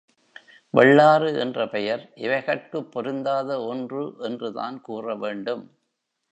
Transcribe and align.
வெள்ளாறு 0.73 1.39
என்ற 1.39 1.67
பெயர் 1.67 2.09
இவைகட்குப் 2.15 2.91
பொருந்தாத 2.91 3.61
ஒன்று 3.65 4.15
என்று 4.19 4.53
தான் 4.53 4.81
கூற 4.81 5.15
வேண்டும். 5.15 5.63